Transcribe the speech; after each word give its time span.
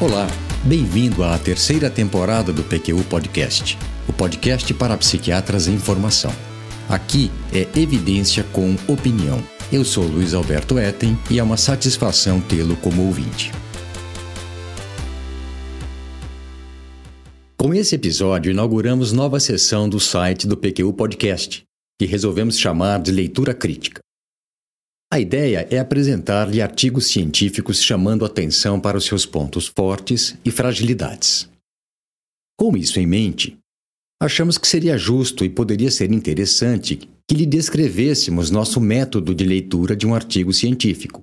Olá, 0.00 0.26
bem-vindo 0.64 1.22
à 1.22 1.38
terceira 1.38 1.90
temporada 1.90 2.54
do 2.54 2.64
PQU 2.64 3.04
Podcast, 3.04 3.76
o 4.08 4.12
podcast 4.14 4.72
para 4.72 4.96
psiquiatras 4.96 5.68
em 5.68 5.78
formação. 5.78 6.32
Aqui 6.88 7.30
é 7.52 7.68
evidência 7.78 8.42
com 8.44 8.76
opinião. 8.88 9.44
Eu 9.70 9.84
sou 9.84 10.04
Luiz 10.04 10.32
Alberto 10.32 10.78
Etten 10.78 11.18
e 11.30 11.38
é 11.38 11.42
uma 11.42 11.58
satisfação 11.58 12.40
tê-lo 12.40 12.76
como 12.76 13.04
ouvinte. 13.04 13.52
Com 17.58 17.74
esse 17.74 17.94
episódio, 17.94 18.52
inauguramos 18.52 19.12
nova 19.12 19.38
sessão 19.38 19.86
do 19.86 20.00
site 20.00 20.46
do 20.46 20.56
PQU 20.56 20.94
Podcast, 20.94 21.62
que 22.00 22.06
resolvemos 22.06 22.58
chamar 22.58 23.02
de 23.02 23.12
Leitura 23.12 23.52
Crítica. 23.52 24.00
A 25.12 25.18
ideia 25.18 25.66
é 25.72 25.78
apresentar-lhe 25.80 26.62
artigos 26.62 27.08
científicos 27.08 27.82
chamando 27.82 28.24
atenção 28.24 28.78
para 28.78 28.96
os 28.96 29.04
seus 29.04 29.26
pontos 29.26 29.66
fortes 29.66 30.38
e 30.44 30.52
fragilidades. 30.52 31.50
Com 32.56 32.76
isso 32.76 33.00
em 33.00 33.08
mente, 33.08 33.58
achamos 34.22 34.56
que 34.56 34.68
seria 34.68 34.96
justo 34.96 35.44
e 35.44 35.50
poderia 35.50 35.90
ser 35.90 36.12
interessante 36.12 37.10
que 37.26 37.34
lhe 37.34 37.44
descrevêssemos 37.44 38.52
nosso 38.52 38.80
método 38.80 39.34
de 39.34 39.44
leitura 39.44 39.96
de 39.96 40.06
um 40.06 40.14
artigo 40.14 40.52
científico. 40.52 41.22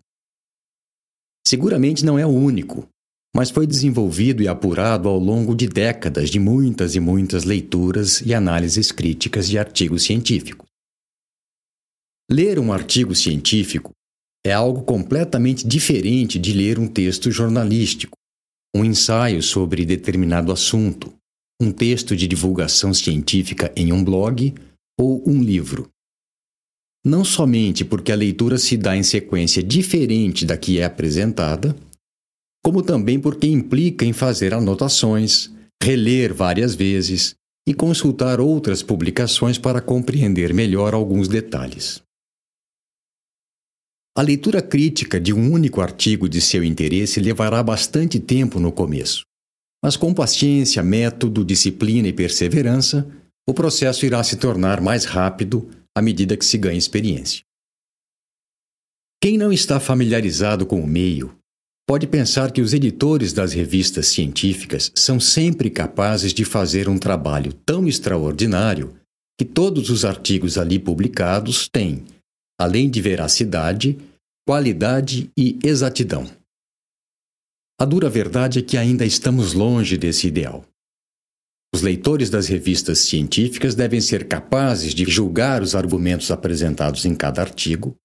Seguramente 1.47 2.03
não 2.03 2.19
é 2.19 2.25
o 2.25 2.29
único, 2.29 2.89
mas 3.33 3.49
foi 3.49 3.65
desenvolvido 3.65 4.43
e 4.43 4.49
apurado 4.49 5.07
ao 5.07 5.17
longo 5.17 5.55
de 5.55 5.65
décadas 5.65 6.29
de 6.29 6.39
muitas 6.39 6.93
e 6.95 6.99
muitas 6.99 7.45
leituras 7.45 8.19
e 8.19 8.33
análises 8.33 8.91
críticas 8.91 9.47
de 9.47 9.57
artigos 9.57 10.03
científicos. 10.03 10.66
Ler 12.29 12.59
um 12.59 12.73
artigo 12.73 13.15
científico 13.15 13.93
é 14.45 14.51
algo 14.51 14.83
completamente 14.83 15.65
diferente 15.65 16.37
de 16.37 16.51
ler 16.51 16.77
um 16.77 16.85
texto 16.85 17.31
jornalístico, 17.31 18.17
um 18.75 18.83
ensaio 18.83 19.41
sobre 19.41 19.85
determinado 19.85 20.51
assunto, 20.51 21.13
um 21.61 21.71
texto 21.71 22.17
de 22.17 22.27
divulgação 22.27 22.93
científica 22.93 23.71
em 23.77 23.93
um 23.93 24.03
blog 24.03 24.53
ou 24.99 25.23
um 25.25 25.41
livro. 25.41 25.89
Não 27.05 27.23
somente 27.23 27.85
porque 27.85 28.11
a 28.11 28.15
leitura 28.15 28.57
se 28.57 28.75
dá 28.75 28.97
em 28.97 29.03
sequência 29.03 29.63
diferente 29.63 30.45
da 30.45 30.57
que 30.57 30.79
é 30.79 30.83
apresentada, 30.83 31.73
como 32.61 32.83
também 32.83 33.17
porque 33.17 33.47
implica 33.47 34.03
em 34.03 34.11
fazer 34.11 34.53
anotações, 34.53 35.49
reler 35.81 36.33
várias 36.33 36.75
vezes 36.75 37.35
e 37.65 37.73
consultar 37.73 38.41
outras 38.41 38.83
publicações 38.83 39.57
para 39.57 39.79
compreender 39.79 40.53
melhor 40.53 40.93
alguns 40.93 41.29
detalhes. 41.29 42.05
A 44.17 44.23
leitura 44.23 44.63
crítica 44.63 45.19
de 45.21 45.31
um 45.31 45.51
único 45.53 45.79
artigo 45.79 46.27
de 46.27 46.41
seu 46.41 46.63
interesse 46.63 47.19
levará 47.19 47.61
bastante 47.61 48.19
tempo 48.19 48.59
no 48.59 48.71
começo. 48.71 49.21
Mas 49.79 49.95
com 49.95 50.11
paciência, 50.11 50.81
método, 50.81 51.45
disciplina 51.45 52.07
e 52.07 52.13
perseverança, 52.13 53.07
o 53.47 53.53
processo 53.53 54.07
irá 54.07 54.23
se 54.23 54.37
tornar 54.37 54.81
mais 54.81 55.05
rápido 55.05 55.69
à 55.95 56.01
medida 56.01 56.35
que 56.35 56.43
se 56.43 56.57
ganha 56.57 56.79
experiência. 56.79 57.43
Quem 59.21 59.37
não 59.37 59.53
está 59.53 59.79
familiarizado 59.79 60.65
com 60.65 60.81
o 60.81 60.87
meio 60.87 61.37
pode 61.87 62.07
pensar 62.07 62.51
que 62.51 62.59
os 62.59 62.73
editores 62.73 63.33
das 63.33 63.53
revistas 63.53 64.07
científicas 64.07 64.91
são 64.95 65.19
sempre 65.19 65.69
capazes 65.69 66.33
de 66.33 66.43
fazer 66.43 66.89
um 66.89 66.97
trabalho 66.97 67.53
tão 67.53 67.87
extraordinário 67.87 68.95
que 69.39 69.45
todos 69.45 69.91
os 69.91 70.03
artigos 70.03 70.57
ali 70.57 70.79
publicados 70.79 71.69
têm, 71.71 72.03
além 72.59 72.89
de 72.89 73.01
veracidade, 73.01 73.97
qualidade 74.47 75.31
e 75.37 75.59
exatidão. 75.63 76.25
A 77.79 77.85
dura 77.85 78.09
verdade 78.09 78.59
é 78.59 78.61
que 78.61 78.77
ainda 78.77 79.05
estamos 79.05 79.53
longe 79.53 79.97
desse 79.97 80.27
ideal. 80.27 80.65
Os 81.73 81.81
leitores 81.81 82.29
das 82.29 82.47
revistas 82.47 82.99
científicas 82.99 83.75
devem 83.75 84.01
ser 84.01 84.27
capazes 84.27 84.95
de 84.95 85.05
julgar 85.05 85.61
os 85.61 85.75
argumentos 85.75 86.31
apresentados 86.31 87.05
em 87.05 87.13
cada 87.13 87.41
artigo, 87.41 87.95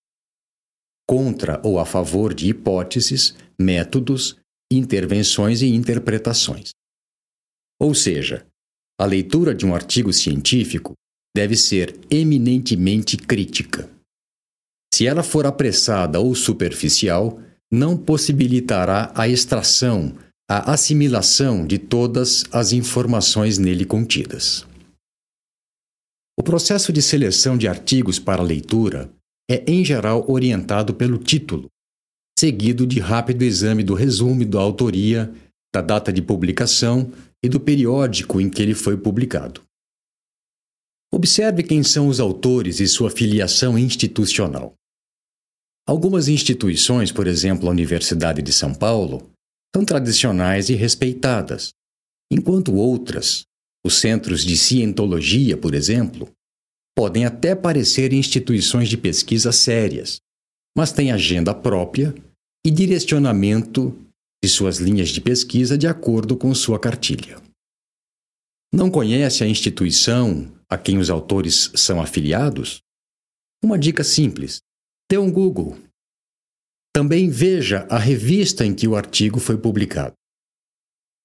contra 1.08 1.60
ou 1.64 1.78
a 1.78 1.86
favor 1.86 2.34
de 2.34 2.48
hipóteses, 2.48 3.34
métodos, 3.58 4.36
intervenções 4.70 5.62
e 5.62 5.68
interpretações. 5.68 6.70
Ou 7.80 7.94
seja, 7.94 8.46
a 9.00 9.06
leitura 9.06 9.54
de 9.54 9.64
um 9.64 9.74
artigo 9.74 10.12
científico 10.12 10.92
deve 11.34 11.56
ser 11.56 11.98
eminentemente 12.10 13.16
crítica. 13.16 13.88
Se 14.94 15.06
ela 15.06 15.22
for 15.22 15.46
apressada 15.46 16.20
ou 16.20 16.34
superficial, 16.34 17.40
não 17.70 17.96
possibilitará 17.96 19.10
a 19.14 19.26
extração, 19.26 20.14
a 20.50 20.72
assimilação 20.72 21.66
de 21.66 21.78
todas 21.78 22.44
as 22.52 22.72
informações 22.72 23.56
nele 23.56 23.86
contidas. 23.86 24.66
O 26.38 26.42
processo 26.42 26.92
de 26.92 27.00
seleção 27.00 27.56
de 27.56 27.66
artigos 27.66 28.18
para 28.18 28.42
leitura 28.42 29.10
é, 29.50 29.64
em 29.66 29.84
geral, 29.84 30.24
orientado 30.30 30.94
pelo 30.94 31.16
título, 31.18 31.68
seguido 32.38 32.86
de 32.86 33.00
rápido 33.00 33.42
exame 33.42 33.82
do 33.82 33.94
resumo 33.94 34.44
da 34.44 34.60
autoria, 34.60 35.32
da 35.74 35.80
data 35.80 36.12
de 36.12 36.20
publicação 36.20 37.10
e 37.42 37.48
do 37.48 37.58
periódico 37.58 38.40
em 38.40 38.50
que 38.50 38.60
ele 38.60 38.74
foi 38.74 38.96
publicado. 38.96 39.62
Observe 41.12 41.62
quem 41.62 41.82
são 41.82 42.08
os 42.08 42.20
autores 42.20 42.80
e 42.80 42.86
sua 42.86 43.10
filiação 43.10 43.78
institucional. 43.78 44.74
Algumas 45.86 46.28
instituições, 46.28 47.10
por 47.10 47.26
exemplo, 47.26 47.68
a 47.68 47.70
Universidade 47.70 48.40
de 48.40 48.52
São 48.52 48.72
Paulo, 48.72 49.30
são 49.74 49.84
tradicionais 49.84 50.68
e 50.68 50.74
respeitadas, 50.74 51.72
enquanto 52.30 52.74
outras, 52.74 53.44
os 53.84 53.98
centros 53.98 54.44
de 54.44 54.56
cientologia, 54.56 55.56
por 55.56 55.74
exemplo, 55.74 56.30
podem 56.96 57.24
até 57.24 57.54
parecer 57.54 58.12
instituições 58.12 58.88
de 58.88 58.96
pesquisa 58.96 59.50
sérias, 59.50 60.20
mas 60.76 60.92
têm 60.92 61.10
agenda 61.10 61.54
própria 61.54 62.14
e 62.64 62.70
direcionamento 62.70 63.96
de 64.42 64.48
suas 64.48 64.78
linhas 64.78 65.08
de 65.08 65.20
pesquisa 65.20 65.76
de 65.76 65.86
acordo 65.86 66.36
com 66.36 66.54
sua 66.54 66.78
cartilha. 66.78 67.40
Não 68.72 68.90
conhece 68.90 69.42
a 69.42 69.46
instituição 69.46 70.50
a 70.68 70.78
quem 70.78 70.98
os 70.98 71.10
autores 71.10 71.70
são 71.74 72.00
afiliados? 72.00 72.80
Uma 73.62 73.78
dica 73.78 74.02
simples: 74.02 74.62
dê 75.12 75.18
um 75.18 75.30
Google. 75.30 75.76
Também 76.90 77.28
veja 77.28 77.86
a 77.90 77.98
revista 77.98 78.64
em 78.64 78.74
que 78.74 78.88
o 78.88 78.96
artigo 78.96 79.38
foi 79.38 79.58
publicado. 79.58 80.14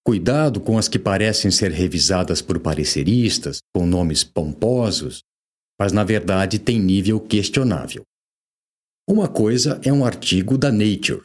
Cuidado 0.05 0.59
com 0.59 0.77
as 0.77 0.89
que 0.89 0.99
parecem 0.99 1.49
ser 1.49 1.71
revisadas 1.71 2.41
por 2.41 2.59
pareceristas, 2.59 3.59
com 3.73 3.85
nomes 3.85 4.25
pomposos, 4.25 5.21
mas 5.79 5.93
na 5.93 6.03
verdade 6.03 6.59
têm 6.59 6.81
nível 6.81 7.17
questionável. 7.17 8.03
Uma 9.09 9.29
coisa 9.29 9.79
é 9.81 9.93
um 9.93 10.03
artigo 10.03 10.57
da 10.57 10.69
Nature, 10.69 11.23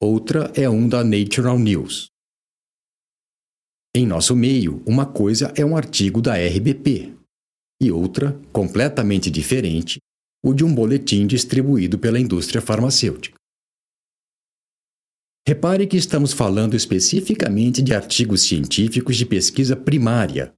outra 0.00 0.50
é 0.56 0.70
um 0.70 0.88
da 0.88 1.04
Natural 1.04 1.58
News. 1.58 2.08
Em 3.94 4.06
nosso 4.06 4.34
meio, 4.34 4.82
uma 4.86 5.04
coisa 5.04 5.52
é 5.54 5.62
um 5.62 5.76
artigo 5.76 6.22
da 6.22 6.32
RBP 6.32 7.14
e 7.82 7.92
outra, 7.92 8.40
completamente 8.54 9.30
diferente, 9.30 9.98
o 10.44 10.52
de 10.54 10.64
um 10.64 10.74
boletim 10.74 11.26
distribuído 11.26 11.98
pela 11.98 12.20
indústria 12.20 12.60
farmacêutica. 12.60 13.36
Repare 15.46 15.86
que 15.86 15.96
estamos 15.96 16.32
falando 16.32 16.74
especificamente 16.74 17.80
de 17.80 17.94
artigos 17.94 18.42
científicos 18.42 19.16
de 19.16 19.24
pesquisa 19.24 19.74
primária, 19.74 20.52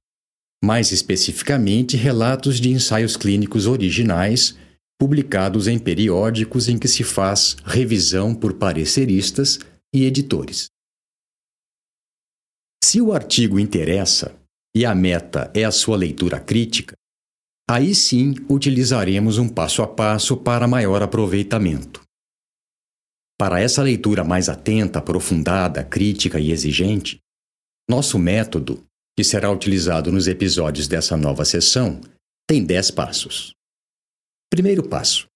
mais 0.63 0.91
especificamente 0.91 1.95
relatos 1.95 2.59
de 2.59 2.69
ensaios 2.69 3.15
clínicos 3.15 3.67
originais 3.67 4.57
publicados 4.99 5.67
em 5.67 5.79
periódicos 5.79 6.67
em 6.67 6.77
que 6.77 6.87
se 6.87 7.03
faz 7.03 7.55
revisão 7.65 8.35
por 8.35 8.53
pareceristas 8.53 9.57
e 9.91 10.05
editores. 10.05 10.67
Se 12.83 13.01
o 13.01 13.11
artigo 13.11 13.57
interessa 13.57 14.39
e 14.75 14.85
a 14.85 14.93
meta 14.93 15.49
é 15.55 15.63
a 15.63 15.71
sua 15.71 15.97
leitura 15.97 16.39
crítica, 16.39 16.95
Aí 17.71 17.95
sim 17.95 18.33
utilizaremos 18.49 19.37
um 19.37 19.47
passo 19.47 19.81
a 19.81 19.87
passo 19.87 20.35
para 20.35 20.67
maior 20.67 21.01
aproveitamento. 21.01 22.01
Para 23.39 23.61
essa 23.61 23.81
leitura 23.81 24.25
mais 24.25 24.49
atenta, 24.49 24.99
aprofundada, 24.99 25.81
crítica 25.81 26.37
e 26.37 26.51
exigente, 26.51 27.21
nosso 27.89 28.19
método, 28.19 28.83
que 29.17 29.23
será 29.23 29.49
utilizado 29.49 30.11
nos 30.11 30.27
episódios 30.27 30.85
dessa 30.85 31.15
nova 31.15 31.45
sessão, 31.45 32.01
tem 32.45 32.61
10 32.61 32.91
passos. 32.91 33.53
Primeiro 34.49 34.89
passo: 34.89 35.27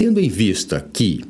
Tendo 0.00 0.20
em 0.20 0.30
vista 0.30 0.80
que, 0.80 1.26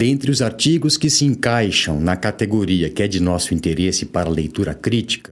dentre 0.00 0.30
os 0.30 0.40
artigos 0.40 0.96
que 0.96 1.10
se 1.10 1.26
encaixam 1.26 2.00
na 2.00 2.16
categoria 2.16 2.88
que 2.88 3.02
é 3.02 3.06
de 3.06 3.20
nosso 3.20 3.52
interesse 3.52 4.06
para 4.06 4.30
leitura 4.30 4.74
crítica, 4.74 5.28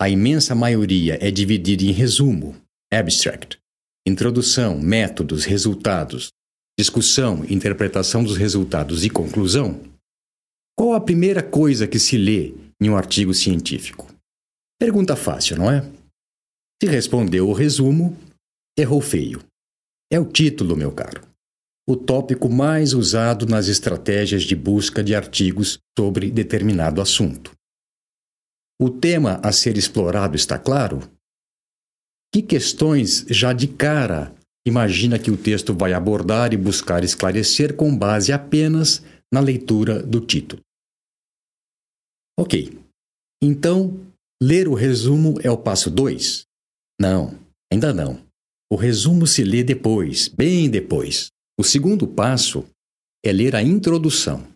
a 0.00 0.08
imensa 0.08 0.54
maioria 0.54 1.18
é 1.20 1.32
dividida 1.32 1.82
em 1.82 1.90
resumo, 1.90 2.54
abstract, 2.92 3.60
Introdução, 4.06 4.80
métodos, 4.80 5.44
resultados, 5.44 6.32
discussão, 6.76 7.44
interpretação 7.44 8.24
dos 8.24 8.36
resultados 8.36 9.04
e 9.04 9.10
conclusão? 9.10 9.80
Qual 10.76 10.94
a 10.94 11.00
primeira 11.00 11.40
coisa 11.40 11.86
que 11.86 12.00
se 12.00 12.18
lê 12.18 12.52
em 12.80 12.90
um 12.90 12.96
artigo 12.96 13.32
científico? 13.32 14.12
Pergunta 14.76 15.14
fácil, 15.14 15.56
não 15.56 15.70
é? 15.70 15.88
Se 16.82 16.88
respondeu 16.90 17.48
o 17.48 17.52
resumo, 17.52 18.18
errou 18.76 19.00
feio. 19.00 19.40
É 20.10 20.18
o 20.18 20.24
título, 20.24 20.76
meu 20.76 20.90
caro. 20.90 21.22
O 21.88 21.96
tópico 21.96 22.48
mais 22.48 22.94
usado 22.94 23.46
nas 23.46 23.68
estratégias 23.68 24.42
de 24.42 24.56
busca 24.56 25.04
de 25.04 25.14
artigos 25.14 25.78
sobre 25.96 26.28
determinado 26.28 27.00
assunto. 27.00 27.52
O 28.80 28.90
tema 28.90 29.40
a 29.44 29.52
ser 29.52 29.76
explorado 29.76 30.34
está 30.34 30.58
claro? 30.58 31.08
Que 32.32 32.40
questões 32.40 33.26
já 33.28 33.52
de 33.52 33.68
cara 33.68 34.34
imagina 34.66 35.18
que 35.18 35.30
o 35.30 35.36
texto 35.36 35.74
vai 35.74 35.92
abordar 35.92 36.54
e 36.54 36.56
buscar 36.56 37.04
esclarecer 37.04 37.76
com 37.76 37.94
base 37.94 38.32
apenas 38.32 39.02
na 39.30 39.38
leitura 39.38 40.02
do 40.02 40.18
título? 40.18 40.62
Ok. 42.38 42.78
Então, 43.42 44.00
ler 44.42 44.66
o 44.66 44.72
resumo 44.72 45.34
é 45.42 45.50
o 45.50 45.58
passo 45.58 45.90
2? 45.90 46.44
Não, 46.98 47.38
ainda 47.70 47.92
não. 47.92 48.24
O 48.72 48.76
resumo 48.76 49.26
se 49.26 49.44
lê 49.44 49.62
depois, 49.62 50.28
bem 50.28 50.70
depois. 50.70 51.26
O 51.60 51.62
segundo 51.62 52.08
passo 52.08 52.64
é 53.22 53.30
ler 53.30 53.54
a 53.54 53.62
introdução. 53.62 54.50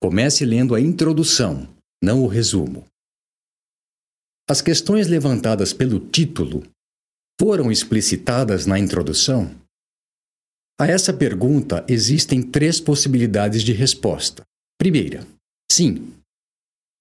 Comece 0.00 0.46
lendo 0.46 0.74
a 0.74 0.80
introdução, 0.80 1.68
não 2.02 2.22
o 2.22 2.26
resumo. 2.26 2.86
As 4.48 4.62
questões 4.62 5.06
levantadas 5.08 5.74
pelo 5.74 6.00
título 6.00 6.62
foram 7.40 7.70
explicitadas 7.70 8.66
na 8.66 8.78
introdução? 8.78 9.54
A 10.80 10.86
essa 10.86 11.12
pergunta 11.12 11.84
existem 11.88 12.42
três 12.42 12.80
possibilidades 12.80 13.62
de 13.62 13.72
resposta. 13.72 14.44
Primeira, 14.78 15.26
sim. 15.70 16.12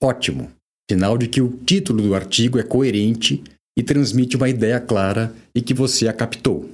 Ótimo, 0.02 0.52
sinal 0.90 1.18
de 1.18 1.28
que 1.28 1.42
o 1.42 1.58
título 1.64 2.02
do 2.02 2.16
artigo 2.16 2.60
é 2.60 2.64
coerente 2.64 3.44
e 3.78 3.84
transmite 3.84 4.36
uma 4.36 4.50
ideia 4.50 4.80
clara 4.80 5.36
e 5.54 5.62
que 5.62 5.74
você 5.74 6.08
a 6.08 6.14
captou. 6.14 6.70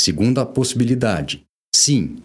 Segunda 0.00 0.44
possibilidade, 0.46 1.44
sim. 1.74 2.22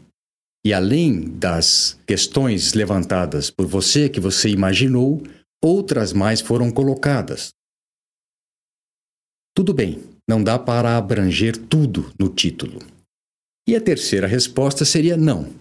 E 0.66 0.74
além 0.74 1.38
das 1.38 2.00
questões 2.06 2.74
levantadas 2.74 3.50
por 3.50 3.66
você 3.66 4.10
que 4.10 4.20
você 4.20 4.50
imaginou, 4.50 5.22
outras 5.64 6.12
mais 6.14 6.42
foram 6.42 6.72
colocadas. 6.72 7.50
Tudo 9.54 9.74
bem, 9.74 10.17
não 10.28 10.44
dá 10.44 10.60
para 10.60 10.98
abranger 10.98 11.58
tudo 11.58 12.12
no 12.20 12.30
título. 12.30 12.80
E 13.68 13.76
a 13.76 13.82
terceira 13.82 14.28
resposta 14.28 14.84
seria 14.84 15.16
não. 15.16 15.54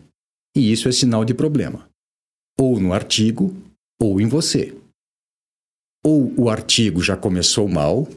E 0.57 0.73
isso 0.73 0.89
é 0.89 0.93
sinal 0.93 1.25
de 1.25 1.35
problema. 1.35 1.89
Ou 2.59 2.81
no 2.81 2.93
artigo, 2.93 3.55
ou 4.01 4.21
em 4.21 4.27
você. 4.27 4.77
Ou 6.05 6.33
o 6.41 6.49
artigo 6.49 7.03
já 7.03 7.17
começou 7.17 7.69
mal, 7.69 8.09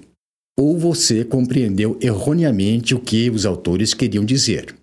ou 0.57 0.77
você 0.77 1.23
compreendeu 1.23 1.97
erroneamente 2.01 2.93
o 2.93 2.99
que 2.99 3.29
os 3.29 3.45
autores 3.45 3.93
queriam 3.93 4.25
dizer. 4.25 4.75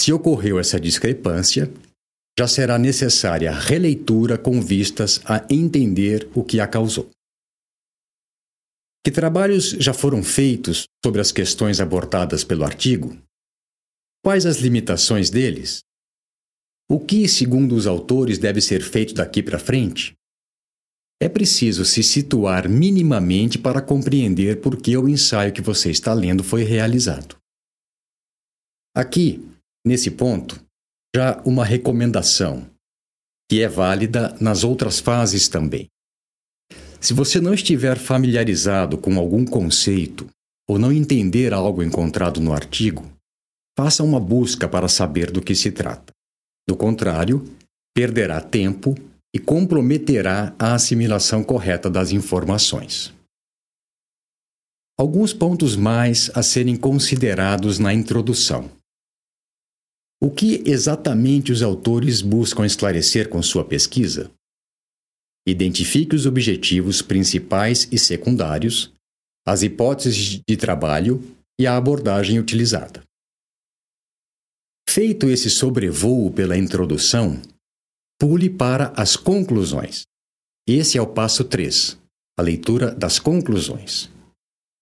Se 0.00 0.12
ocorreu 0.12 0.58
essa 0.58 0.78
discrepância, 0.78 1.70
já 2.38 2.48
será 2.48 2.78
necessária 2.78 3.52
releitura 3.52 4.36
com 4.36 4.60
vistas 4.60 5.20
a 5.24 5.46
entender 5.48 6.28
o 6.34 6.42
que 6.42 6.60
a 6.60 6.66
causou. 6.66 7.08
Que 9.04 9.10
trabalhos 9.10 9.70
já 9.72 9.92
foram 9.92 10.22
feitos 10.22 10.86
sobre 11.04 11.20
as 11.20 11.30
questões 11.30 11.78
abordadas 11.78 12.42
pelo 12.42 12.64
artigo? 12.64 13.14
Quais 14.24 14.46
as 14.46 14.56
limitações 14.56 15.28
deles? 15.28 15.80
O 16.90 16.98
que, 16.98 17.28
segundo 17.28 17.74
os 17.74 17.86
autores, 17.86 18.38
deve 18.38 18.62
ser 18.62 18.82
feito 18.82 19.12
daqui 19.12 19.42
para 19.42 19.58
frente? 19.58 20.14
É 21.20 21.28
preciso 21.28 21.84
se 21.84 22.02
situar 22.02 22.66
minimamente 22.66 23.58
para 23.58 23.82
compreender 23.82 24.62
por 24.62 24.80
que 24.80 24.96
o 24.96 25.06
ensaio 25.06 25.52
que 25.52 25.60
você 25.60 25.90
está 25.90 26.14
lendo 26.14 26.42
foi 26.42 26.64
realizado. 26.64 27.36
Aqui, 28.96 29.46
nesse 29.86 30.10
ponto, 30.10 30.64
já 31.14 31.42
uma 31.44 31.64
recomendação, 31.64 32.70
que 33.50 33.60
é 33.60 33.68
válida 33.68 34.34
nas 34.40 34.64
outras 34.64 34.98
fases 34.98 35.46
também. 35.46 35.88
Se 37.04 37.12
você 37.12 37.38
não 37.38 37.52
estiver 37.52 37.98
familiarizado 37.98 38.96
com 38.96 39.18
algum 39.18 39.44
conceito 39.44 40.26
ou 40.66 40.78
não 40.78 40.90
entender 40.90 41.52
algo 41.52 41.82
encontrado 41.82 42.40
no 42.40 42.50
artigo, 42.50 43.04
faça 43.78 44.02
uma 44.02 44.18
busca 44.18 44.66
para 44.66 44.88
saber 44.88 45.30
do 45.30 45.42
que 45.42 45.54
se 45.54 45.70
trata. 45.70 46.14
Do 46.66 46.74
contrário, 46.74 47.44
perderá 47.94 48.40
tempo 48.40 48.94
e 49.36 49.38
comprometerá 49.38 50.56
a 50.58 50.72
assimilação 50.72 51.44
correta 51.44 51.90
das 51.90 52.10
informações. 52.10 53.12
Alguns 54.98 55.34
pontos 55.34 55.76
mais 55.76 56.30
a 56.34 56.42
serem 56.42 56.74
considerados 56.74 57.78
na 57.78 57.92
introdução. 57.92 58.70
O 60.22 60.30
que 60.30 60.62
exatamente 60.64 61.52
os 61.52 61.62
autores 61.62 62.22
buscam 62.22 62.64
esclarecer 62.64 63.28
com 63.28 63.42
sua 63.42 63.62
pesquisa? 63.62 64.30
Identifique 65.46 66.16
os 66.16 66.24
objetivos 66.26 67.02
principais 67.02 67.86
e 67.92 67.98
secundários, 67.98 68.92
as 69.46 69.62
hipóteses 69.62 70.40
de 70.48 70.56
trabalho 70.56 71.22
e 71.60 71.66
a 71.66 71.76
abordagem 71.76 72.38
utilizada. 72.38 73.02
Feito 74.88 75.28
esse 75.28 75.50
sobrevoo 75.50 76.30
pela 76.30 76.56
introdução, 76.56 77.42
pule 78.18 78.48
para 78.48 78.92
as 78.96 79.16
conclusões. 79.16 80.04
Esse 80.66 80.96
é 80.96 81.02
o 81.02 81.06
passo 81.06 81.44
3, 81.44 81.98
a 82.38 82.42
leitura 82.42 82.94
das 82.94 83.18
conclusões. 83.18 84.10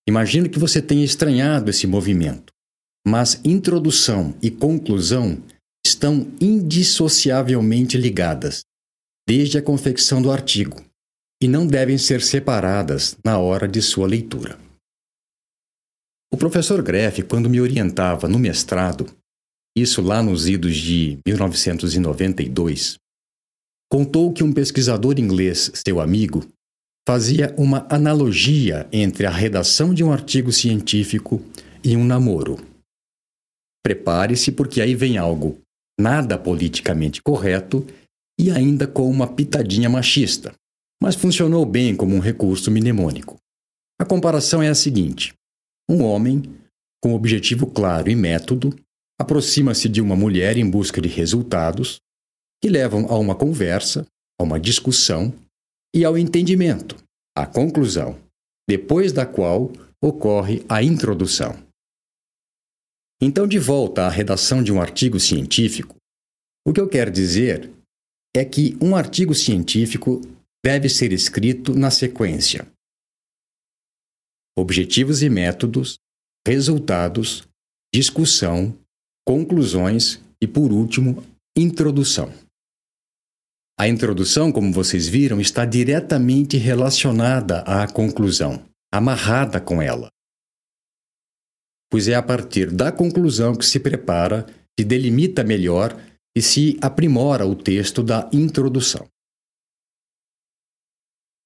Imagino 0.08 0.48
que 0.48 0.58
você 0.58 0.80
tenha 0.80 1.04
estranhado 1.04 1.70
esse 1.70 1.86
movimento. 1.86 2.52
Mas 3.06 3.40
introdução 3.44 4.36
e 4.40 4.50
conclusão 4.50 5.42
estão 5.84 6.30
indissociavelmente 6.40 7.96
ligadas, 7.96 8.62
desde 9.26 9.58
a 9.58 9.62
confecção 9.62 10.20
do 10.20 10.30
artigo, 10.30 10.82
e 11.42 11.48
não 11.48 11.66
devem 11.66 11.98
ser 11.98 12.22
separadas 12.22 13.16
na 13.24 13.38
hora 13.38 13.66
de 13.66 13.82
sua 13.82 14.06
leitura. 14.06 14.58
O 16.32 16.36
professor 16.36 16.82
Greff, 16.82 17.22
quando 17.24 17.50
me 17.50 17.60
orientava 17.60 18.28
no 18.28 18.38
mestrado, 18.38 19.06
isso 19.76 20.00
lá 20.00 20.22
nos 20.22 20.48
idos 20.48 20.76
de 20.76 21.18
1992, 21.26 22.96
contou 23.90 24.32
que 24.32 24.42
um 24.42 24.52
pesquisador 24.52 25.18
inglês, 25.18 25.70
seu 25.86 26.00
amigo, 26.00 26.46
fazia 27.06 27.54
uma 27.58 27.86
analogia 27.90 28.88
entre 28.92 29.26
a 29.26 29.30
redação 29.30 29.92
de 29.92 30.04
um 30.04 30.12
artigo 30.12 30.52
científico 30.52 31.42
e 31.84 31.96
um 31.96 32.04
namoro. 32.04 32.56
Prepare-se, 33.84 34.52
porque 34.52 34.80
aí 34.80 34.94
vem 34.94 35.18
algo 35.18 35.60
nada 36.00 36.38
politicamente 36.38 37.20
correto 37.20 37.86
e 38.42 38.50
ainda 38.50 38.88
com 38.88 39.08
uma 39.08 39.32
pitadinha 39.32 39.88
machista, 39.88 40.52
mas 41.00 41.14
funcionou 41.14 41.64
bem 41.64 41.94
como 41.94 42.16
um 42.16 42.18
recurso 42.18 42.72
mnemônico. 42.72 43.36
A 44.00 44.04
comparação 44.04 44.60
é 44.60 44.68
a 44.68 44.74
seguinte: 44.74 45.32
um 45.88 46.02
homem, 46.02 46.42
com 47.00 47.14
objetivo 47.14 47.68
claro 47.68 48.10
e 48.10 48.16
método, 48.16 48.74
aproxima-se 49.16 49.88
de 49.88 50.00
uma 50.00 50.16
mulher 50.16 50.56
em 50.56 50.68
busca 50.68 51.00
de 51.00 51.08
resultados 51.08 52.00
que 52.60 52.68
levam 52.68 53.06
a 53.08 53.16
uma 53.16 53.36
conversa, 53.36 54.04
a 54.40 54.42
uma 54.42 54.58
discussão 54.58 55.32
e 55.94 56.04
ao 56.04 56.18
entendimento, 56.18 56.96
a 57.36 57.46
conclusão, 57.46 58.18
depois 58.68 59.12
da 59.12 59.24
qual 59.24 59.70
ocorre 60.02 60.64
a 60.68 60.82
introdução. 60.82 61.56
Então, 63.20 63.46
de 63.46 63.58
volta 63.60 64.02
à 64.02 64.08
redação 64.08 64.64
de 64.64 64.72
um 64.72 64.80
artigo 64.80 65.20
científico, 65.20 65.94
o 66.66 66.72
que 66.72 66.80
eu 66.80 66.88
quero 66.88 67.10
dizer 67.10 67.70
é 68.34 68.44
que 68.44 68.76
um 68.80 68.96
artigo 68.96 69.34
científico 69.34 70.20
deve 70.64 70.88
ser 70.88 71.12
escrito 71.12 71.74
na 71.74 71.90
sequência: 71.90 72.66
objetivos 74.56 75.22
e 75.22 75.28
métodos, 75.28 75.98
resultados, 76.46 77.46
discussão, 77.94 78.76
conclusões 79.26 80.20
e, 80.40 80.46
por 80.46 80.72
último, 80.72 81.22
introdução. 81.56 82.32
A 83.78 83.88
introdução, 83.88 84.52
como 84.52 84.72
vocês 84.72 85.08
viram, 85.08 85.40
está 85.40 85.64
diretamente 85.64 86.56
relacionada 86.56 87.60
à 87.62 87.86
conclusão, 87.90 88.64
amarrada 88.92 89.60
com 89.60 89.80
ela 89.82 90.12
pois 91.92 92.08
é 92.08 92.14
a 92.14 92.22
partir 92.22 92.70
da 92.70 92.90
conclusão 92.90 93.54
que 93.54 93.66
se 93.66 93.78
prepara, 93.78 94.46
se 94.80 94.82
delimita 94.82 95.44
melhor 95.44 95.94
e 96.36 96.40
se 96.40 96.78
aprimora 96.80 97.46
o 97.46 97.54
texto 97.54 98.02
da 98.02 98.28
introdução. 98.32 99.06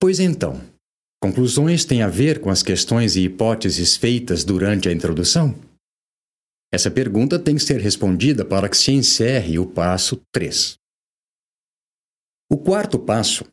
Pois 0.00 0.20
então, 0.20 0.60
conclusões 1.22 1.84
têm 1.84 2.02
a 2.02 2.08
ver 2.08 2.40
com 2.40 2.50
as 2.50 2.62
questões 2.62 3.16
e 3.16 3.22
hipóteses 3.22 3.96
feitas 3.96 4.44
durante 4.44 4.88
a 4.88 4.92
introdução? 4.92 5.54
Essa 6.72 6.90
pergunta 6.90 7.38
tem 7.38 7.56
que 7.56 7.62
ser 7.62 7.80
respondida 7.80 8.44
para 8.44 8.68
que 8.68 8.76
se 8.76 8.92
encerre 8.92 9.58
o 9.58 9.66
passo 9.66 10.20
3. 10.32 10.76
O 12.50 12.58
quarto 12.58 12.98
passo 12.98 13.44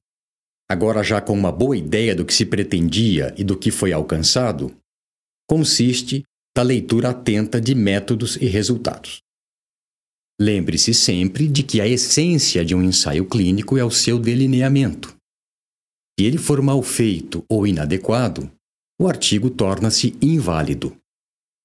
agora 0.69 1.03
já 1.03 1.21
com 1.21 1.33
uma 1.33 1.51
boa 1.51 1.77
ideia 1.77 2.15
do 2.15 2.25
que 2.25 2.33
se 2.33 2.45
pretendia 2.45 3.33
e 3.37 3.43
do 3.43 3.57
que 3.57 3.71
foi 3.71 3.93
alcançado, 3.93 4.75
consiste 5.47 6.23
da 6.55 6.63
leitura 6.63 7.09
atenta 7.09 7.59
de 7.59 7.75
métodos 7.75 8.35
e 8.37 8.45
resultados. 8.45 9.21
Lembre-se 10.39 10.93
sempre 10.93 11.47
de 11.47 11.63
que 11.63 11.79
a 11.79 11.87
essência 11.87 12.65
de 12.65 12.73
um 12.73 12.81
ensaio 12.81 13.25
clínico 13.25 13.77
é 13.77 13.83
o 13.83 13.91
seu 13.91 14.17
delineamento. 14.17 15.15
Se 16.19 16.25
ele 16.25 16.37
for 16.37 16.61
mal 16.61 16.81
feito 16.81 17.43
ou 17.49 17.67
inadequado, 17.67 18.51
o 18.99 19.07
artigo 19.07 19.49
torna-se 19.49 20.15
inválido. 20.21 20.95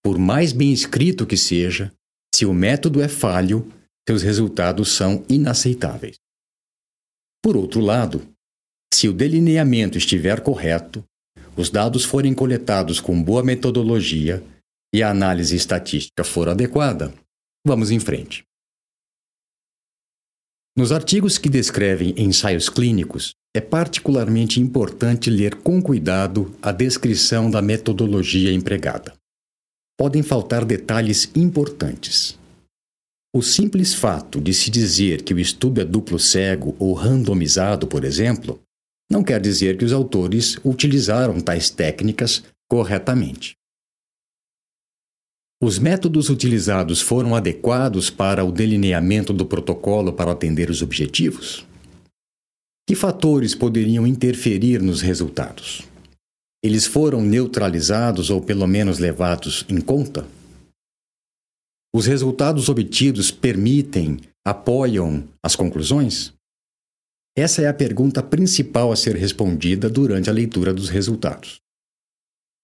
Por 0.02 0.18
mais 0.18 0.52
bem 0.52 0.72
escrito 0.72 1.26
que 1.26 1.36
seja, 1.36 1.92
se 2.34 2.46
o 2.46 2.52
método 2.52 3.00
é 3.00 3.08
falho, 3.08 3.70
seus 4.08 4.22
resultados 4.22 4.92
são 4.92 5.24
inaceitáveis. 5.28 6.16
Por 7.42 7.56
outro 7.56 7.80
lado, 7.80 8.26
se 8.92 9.08
o 9.08 9.12
delineamento 9.12 9.98
estiver 9.98 10.40
correto, 10.40 11.04
os 11.56 11.70
dados 11.70 12.04
forem 12.04 12.34
coletados 12.34 13.00
com 13.00 13.20
boa 13.22 13.42
metodologia 13.42 14.42
e 14.94 15.02
a 15.02 15.10
análise 15.10 15.54
estatística 15.54 16.24
for 16.24 16.48
adequada, 16.48 17.12
vamos 17.66 17.90
em 17.90 18.00
frente. 18.00 18.44
Nos 20.78 20.92
artigos 20.92 21.38
que 21.38 21.48
descrevem 21.48 22.14
ensaios 22.16 22.68
clínicos, 22.68 23.32
é 23.52 23.60
particularmente 23.60 24.60
importante 24.60 25.28
ler 25.28 25.56
com 25.56 25.82
cuidado 25.82 26.54
a 26.62 26.70
descrição 26.70 27.50
da 27.50 27.60
metodologia 27.60 28.52
empregada. 28.52 29.12
Podem 29.98 30.22
faltar 30.22 30.64
detalhes 30.64 31.28
importantes. 31.34 32.38
O 33.34 33.42
simples 33.42 33.92
fato 33.92 34.40
de 34.40 34.54
se 34.54 34.70
dizer 34.70 35.22
que 35.22 35.34
o 35.34 35.40
estudo 35.40 35.80
é 35.80 35.84
duplo 35.84 36.16
cego 36.16 36.76
ou 36.78 36.92
randomizado, 36.92 37.88
por 37.88 38.04
exemplo, 38.04 38.60
não 39.10 39.24
quer 39.24 39.40
dizer 39.40 39.76
que 39.76 39.84
os 39.84 39.92
autores 39.92 40.58
utilizaram 40.64 41.40
tais 41.40 41.70
técnicas 41.70 42.44
corretamente. 42.70 43.57
Os 45.60 45.76
métodos 45.76 46.28
utilizados 46.28 47.00
foram 47.00 47.34
adequados 47.34 48.10
para 48.10 48.44
o 48.44 48.52
delineamento 48.52 49.32
do 49.32 49.44
protocolo 49.44 50.12
para 50.12 50.30
atender 50.30 50.70
os 50.70 50.82
objetivos? 50.82 51.66
Que 52.88 52.94
fatores 52.94 53.56
poderiam 53.56 54.06
interferir 54.06 54.80
nos 54.80 55.00
resultados? 55.00 55.82
Eles 56.62 56.86
foram 56.86 57.20
neutralizados 57.22 58.30
ou 58.30 58.40
pelo 58.40 58.68
menos 58.68 59.00
levados 59.00 59.66
em 59.68 59.80
conta? 59.80 60.28
Os 61.92 62.06
resultados 62.06 62.68
obtidos 62.68 63.32
permitem, 63.32 64.20
apoiam 64.46 65.28
as 65.44 65.56
conclusões? 65.56 66.32
Essa 67.36 67.62
é 67.62 67.66
a 67.66 67.74
pergunta 67.74 68.22
principal 68.22 68.92
a 68.92 68.96
ser 68.96 69.16
respondida 69.16 69.90
durante 69.90 70.30
a 70.30 70.32
leitura 70.32 70.72
dos 70.72 70.88
resultados. 70.88 71.58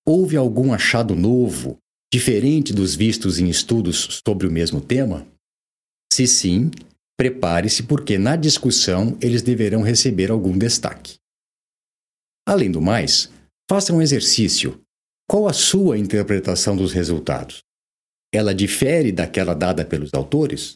Houve 0.06 0.36
algum 0.36 0.72
achado 0.72 1.16
novo, 1.16 1.76
diferente 2.14 2.72
dos 2.72 2.94
vistos 2.94 3.40
em 3.40 3.48
estudos 3.48 4.20
sobre 4.24 4.46
o 4.46 4.50
mesmo 4.52 4.80
tema? 4.80 5.26
Se 6.12 6.28
sim, 6.28 6.70
prepare-se 7.18 7.82
porque 7.82 8.16
na 8.18 8.36
discussão 8.36 9.18
eles 9.20 9.42
deverão 9.42 9.82
receber 9.82 10.30
algum 10.30 10.56
destaque. 10.56 11.16
Além 12.46 12.70
do 12.70 12.80
mais, 12.80 13.28
faça 13.68 13.92
um 13.92 14.00
exercício. 14.00 14.80
Qual 15.28 15.48
a 15.48 15.52
sua 15.52 15.98
interpretação 15.98 16.76
dos 16.76 16.92
resultados? 16.92 17.64
Ela 18.32 18.54
difere 18.54 19.10
daquela 19.10 19.52
dada 19.52 19.84
pelos 19.84 20.14
autores? 20.14 20.74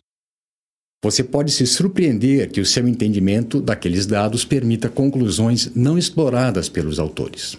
Você 1.05 1.23
pode 1.23 1.53
se 1.53 1.69
surpreender 1.69 2.51
que 2.51 2.61
o 2.61 2.67
seu 2.67 2.89
entendimento 2.89 3.61
daqueles 3.61 4.07
dados 4.07 4.45
permita 4.45 4.89
conclusões 4.89 5.73
não 5.73 5.97
exploradas 5.97 6.69
pelos 6.69 6.99
autores. 6.99 7.57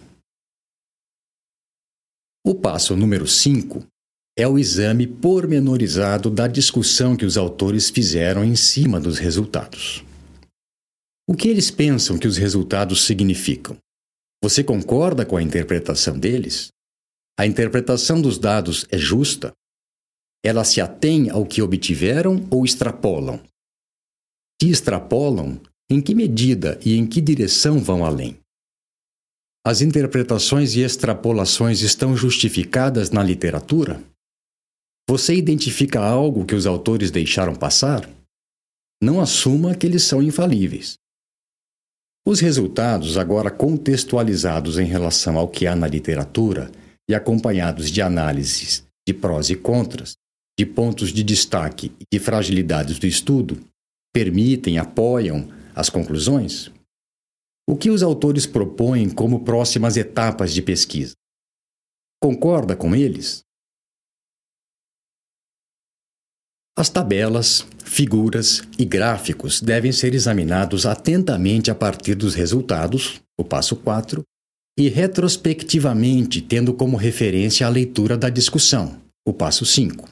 O 2.49 2.55
passo 2.55 2.95
número 2.95 3.27
5 3.27 3.85
é 4.35 4.47
o 4.47 4.57
exame 4.57 5.05
pormenorizado 5.05 6.31
da 6.31 6.47
discussão 6.47 7.15
que 7.15 7.23
os 7.23 7.37
autores 7.37 7.91
fizeram 7.91 8.43
em 8.43 8.55
cima 8.55 8.99
dos 8.99 9.19
resultados. 9.19 10.03
O 11.29 11.35
que 11.35 11.47
eles 11.47 11.69
pensam 11.69 12.17
que 12.17 12.27
os 12.27 12.37
resultados 12.37 13.05
significam? 13.05 13.77
Você 14.43 14.63
concorda 14.63 15.27
com 15.27 15.37
a 15.37 15.43
interpretação 15.43 16.17
deles? 16.17 16.69
A 17.39 17.45
interpretação 17.45 18.19
dos 18.19 18.39
dados 18.39 18.83
é 18.89 18.97
justa? 18.97 19.53
Ela 20.43 20.63
se 20.63 20.81
atém 20.81 21.29
ao 21.29 21.45
que 21.45 21.61
obtiveram 21.61 22.47
ou 22.49 22.65
extrapolam? 22.65 23.39
Se 24.59 24.71
extrapolam, 24.71 25.61
em 25.87 26.01
que 26.01 26.15
medida 26.15 26.79
e 26.83 26.95
em 26.95 27.05
que 27.05 27.21
direção 27.21 27.77
vão 27.77 28.03
além? 28.03 28.39
As 29.65 29.81
interpretações 29.81 30.75
e 30.75 30.81
extrapolações 30.81 31.81
estão 31.81 32.15
justificadas 32.15 33.11
na 33.11 33.21
literatura? 33.21 34.01
Você 35.09 35.35
identifica 35.35 35.99
algo 35.99 36.45
que 36.45 36.55
os 36.55 36.65
autores 36.65 37.11
deixaram 37.11 37.53
passar? 37.53 38.09
Não 39.01 39.19
assuma 39.19 39.75
que 39.75 39.85
eles 39.85 40.03
são 40.03 40.21
infalíveis. 40.21 40.95
Os 42.25 42.39
resultados, 42.39 43.17
agora 43.17 43.49
contextualizados 43.49 44.77
em 44.77 44.85
relação 44.85 45.37
ao 45.37 45.47
que 45.47 45.65
há 45.65 45.75
na 45.75 45.87
literatura 45.87 46.71
e 47.09 47.15
acompanhados 47.15 47.89
de 47.89 48.01
análises 48.01 48.83
de 49.07 49.13
prós 49.13 49.49
e 49.49 49.55
contras, 49.55 50.13
de 50.57 50.65
pontos 50.65 51.11
de 51.11 51.23
destaque 51.23 51.91
e 51.99 52.05
de 52.11 52.19
fragilidades 52.19 52.99
do 52.99 53.07
estudo 53.07 53.59
permitem, 54.13 54.77
apoiam 54.77 55.49
as 55.73 55.89
conclusões? 55.89 56.71
O 57.69 57.77
que 57.77 57.91
os 57.91 58.01
autores 58.01 58.47
propõem 58.47 59.07
como 59.11 59.43
próximas 59.43 59.95
etapas 59.95 60.51
de 60.51 60.59
pesquisa? 60.59 61.13
Concorda 62.19 62.75
com 62.75 62.95
eles? 62.95 63.43
As 66.75 66.89
tabelas, 66.89 67.63
figuras 67.85 68.63
e 68.79 68.83
gráficos 68.85 69.61
devem 69.61 69.91
ser 69.91 70.15
examinados 70.15 70.87
atentamente 70.87 71.69
a 71.69 71.75
partir 71.75 72.15
dos 72.15 72.33
resultados, 72.33 73.21
o 73.39 73.45
passo 73.45 73.75
4, 73.75 74.23
e 74.75 74.89
retrospectivamente, 74.89 76.41
tendo 76.41 76.73
como 76.73 76.97
referência 76.97 77.67
a 77.67 77.69
leitura 77.69 78.17
da 78.17 78.31
discussão, 78.31 78.99
o 79.23 79.31
passo 79.31 79.63
5. 79.63 80.09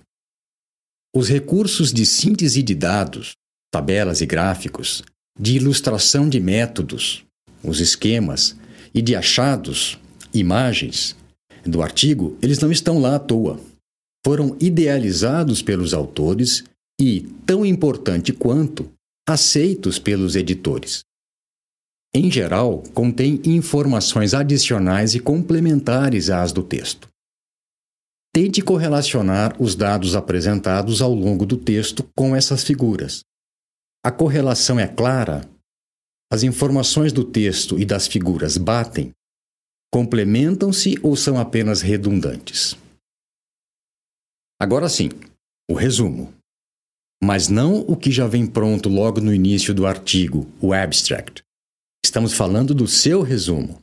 Os 1.16 1.28
recursos 1.28 1.92
de 1.92 2.06
síntese 2.06 2.62
de 2.62 2.76
dados, 2.76 3.32
tabelas 3.74 4.22
e 4.22 4.28
gráficos, 4.28 5.02
de 5.40 5.56
ilustração 5.56 6.30
de 6.30 6.40
métodos, 6.40 7.26
os 7.68 7.80
esquemas 7.80 8.56
e 8.94 9.02
de 9.02 9.16
achados, 9.16 10.00
imagens 10.34 11.16
do 11.66 11.82
artigo, 11.82 12.38
eles 12.42 12.60
não 12.60 12.72
estão 12.72 13.00
lá 13.00 13.16
à 13.16 13.20
toa. 13.20 13.60
Foram 14.26 14.56
idealizados 14.60 15.62
pelos 15.62 15.94
autores 15.94 16.64
e, 17.00 17.22
tão 17.46 17.66
importante 17.66 18.34
quanto, 18.34 18.90
aceitos 19.28 20.00
pelos 20.00 20.36
editores. 20.36 21.02
Em 22.16 22.32
geral, 22.32 22.82
contém 22.94 23.42
informações 23.46 24.34
adicionais 24.34 25.14
e 25.14 25.20
complementares 25.20 26.30
às 26.30 26.52
do 26.52 26.64
texto. 26.64 27.08
Tente 28.34 28.62
correlacionar 28.62 29.56
os 29.62 29.76
dados 29.76 30.16
apresentados 30.16 31.02
ao 31.02 31.14
longo 31.14 31.46
do 31.46 31.58
texto 31.58 32.08
com 32.16 32.36
essas 32.36 32.64
figuras. 32.64 33.22
A 34.04 34.12
correlação 34.12 34.80
é 34.80 34.88
clara? 34.88 35.48
As 36.32 36.44
informações 36.44 37.14
do 37.14 37.24
texto 37.24 37.80
e 37.80 37.86
das 37.86 38.06
figuras 38.06 38.58
batem? 38.58 39.12
Complementam-se 39.92 40.96
ou 41.02 41.16
são 41.16 41.40
apenas 41.40 41.82
redundantes? 41.82 42.76
Agora 44.60 44.90
sim, 44.90 45.10
o 45.70 45.74
resumo. 45.74 46.34
Mas 47.24 47.48
não 47.48 47.80
o 47.80 47.96
que 47.96 48.12
já 48.12 48.28
vem 48.28 48.46
pronto 48.46 48.90
logo 48.90 49.22
no 49.22 49.34
início 49.34 49.74
do 49.74 49.88
artigo, 49.88 50.52
o 50.62 50.74
abstract. 50.74 51.42
Estamos 52.06 52.34
falando 52.34 52.76
do 52.76 52.88
seu 52.88 53.22
resumo, 53.22 53.82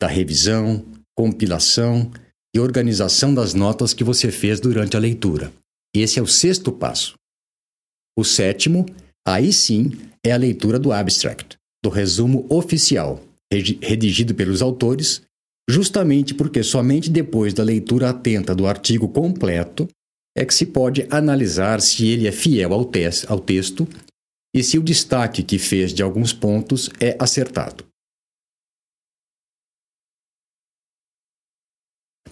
da 0.00 0.06
revisão, 0.06 0.86
compilação 1.16 2.10
e 2.54 2.60
organização 2.60 3.34
das 3.34 3.54
notas 3.54 3.92
que 3.92 4.04
você 4.04 4.30
fez 4.30 4.60
durante 4.60 4.96
a 4.96 5.00
leitura. 5.00 5.52
Esse 5.94 6.18
é 6.18 6.22
o 6.22 6.26
sexto 6.26 6.70
passo. 6.70 7.14
O 8.16 8.24
sétimo, 8.24 8.86
aí 9.26 9.52
sim, 9.52 9.90
é 10.24 10.32
a 10.32 10.36
leitura 10.36 10.78
do 10.78 10.92
abstract, 10.92 11.58
do 11.82 11.90
resumo 11.90 12.46
oficial, 12.48 13.20
redigido 13.50 14.34
pelos 14.34 14.62
autores, 14.62 15.22
justamente 15.68 16.34
porque 16.34 16.62
somente 16.62 17.10
depois 17.10 17.52
da 17.52 17.62
leitura 17.62 18.10
atenta 18.10 18.54
do 18.54 18.66
artigo 18.66 19.08
completo 19.08 19.88
é 20.36 20.44
que 20.44 20.54
se 20.54 20.66
pode 20.66 21.06
analisar 21.10 21.80
se 21.80 22.06
ele 22.06 22.26
é 22.26 22.32
fiel 22.32 22.72
ao, 22.72 22.84
te 22.84 23.04
ao 23.28 23.38
texto 23.38 23.86
e 24.54 24.62
se 24.62 24.78
o 24.78 24.82
destaque 24.82 25.42
que 25.42 25.58
fez 25.58 25.92
de 25.92 26.02
alguns 26.02 26.32
pontos 26.32 26.90
é 27.00 27.16
acertado. 27.18 27.84